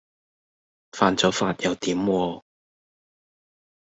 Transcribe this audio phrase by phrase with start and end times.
[0.93, 2.41] 犯咗法又點喎